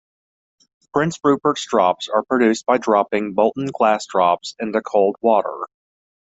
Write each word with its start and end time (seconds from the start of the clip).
Prince 0.95 1.19
Rupert's 1.23 1.63
drops 1.67 2.09
are 2.09 2.23
produced 2.23 2.65
by 2.65 2.79
dropping 2.79 3.35
molten 3.35 3.67
glass 3.67 4.07
drops 4.07 4.55
into 4.59 4.81
cold 4.81 5.15
water. 5.21 5.67